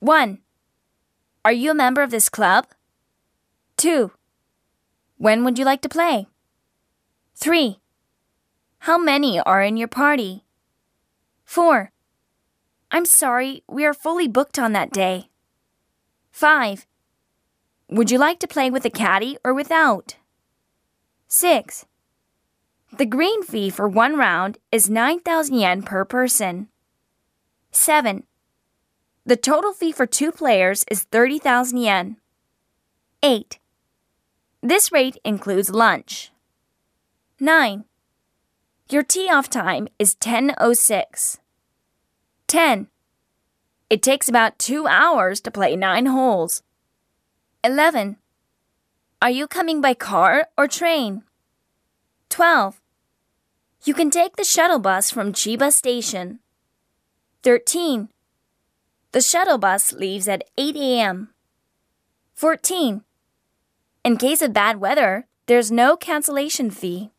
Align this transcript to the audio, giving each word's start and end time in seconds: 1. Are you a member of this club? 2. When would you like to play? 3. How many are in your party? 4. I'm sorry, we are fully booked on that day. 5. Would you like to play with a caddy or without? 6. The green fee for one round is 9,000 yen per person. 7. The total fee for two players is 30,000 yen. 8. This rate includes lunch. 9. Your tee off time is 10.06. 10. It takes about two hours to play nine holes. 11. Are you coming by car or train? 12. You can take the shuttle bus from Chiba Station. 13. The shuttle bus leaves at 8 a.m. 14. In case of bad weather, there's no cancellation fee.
1. 0.00 0.38
Are 1.44 1.52
you 1.52 1.70
a 1.70 1.74
member 1.74 2.02
of 2.02 2.10
this 2.10 2.28
club? 2.28 2.66
2. 3.78 4.10
When 5.16 5.42
would 5.42 5.58
you 5.58 5.64
like 5.64 5.80
to 5.82 5.88
play? 5.88 6.26
3. 7.36 7.80
How 8.80 8.98
many 8.98 9.40
are 9.40 9.62
in 9.62 9.78
your 9.78 9.88
party? 9.88 10.44
4. 11.44 11.92
I'm 12.90 13.06
sorry, 13.06 13.62
we 13.66 13.86
are 13.86 13.94
fully 13.94 14.28
booked 14.28 14.58
on 14.58 14.72
that 14.72 14.92
day. 14.92 15.30
5. 16.30 16.86
Would 17.88 18.10
you 18.10 18.18
like 18.18 18.38
to 18.40 18.46
play 18.46 18.70
with 18.70 18.84
a 18.84 18.90
caddy 18.90 19.38
or 19.42 19.54
without? 19.54 20.16
6. 21.28 21.86
The 22.96 23.06
green 23.06 23.42
fee 23.42 23.70
for 23.70 23.88
one 23.88 24.16
round 24.16 24.58
is 24.70 24.90
9,000 24.90 25.54
yen 25.54 25.82
per 25.82 26.04
person. 26.04 26.68
7. 27.70 28.24
The 29.26 29.36
total 29.36 29.72
fee 29.72 29.90
for 29.90 30.06
two 30.06 30.30
players 30.30 30.84
is 30.88 31.02
30,000 31.02 31.78
yen. 31.78 32.16
8. 33.24 33.58
This 34.62 34.92
rate 34.92 35.16
includes 35.24 35.68
lunch. 35.68 36.30
9. 37.40 37.84
Your 38.88 39.02
tee 39.02 39.28
off 39.28 39.50
time 39.50 39.88
is 39.98 40.14
10.06. 40.14 41.38
10. 42.46 42.86
It 43.90 44.00
takes 44.00 44.28
about 44.28 44.60
two 44.60 44.86
hours 44.86 45.40
to 45.40 45.50
play 45.50 45.74
nine 45.74 46.06
holes. 46.06 46.62
11. 47.64 48.18
Are 49.20 49.30
you 49.30 49.48
coming 49.48 49.80
by 49.80 49.94
car 49.94 50.46
or 50.56 50.68
train? 50.68 51.24
12. 52.28 52.80
You 53.84 53.92
can 53.92 54.10
take 54.10 54.36
the 54.36 54.44
shuttle 54.44 54.78
bus 54.78 55.10
from 55.10 55.32
Chiba 55.32 55.72
Station. 55.72 56.38
13. 57.42 58.08
The 59.16 59.22
shuttle 59.22 59.56
bus 59.56 59.94
leaves 59.94 60.28
at 60.28 60.44
8 60.58 60.76
a.m. 60.76 61.30
14. 62.34 63.02
In 64.04 64.16
case 64.18 64.42
of 64.42 64.52
bad 64.52 64.78
weather, 64.78 65.26
there's 65.46 65.72
no 65.72 65.96
cancellation 65.96 66.70
fee. 66.70 67.12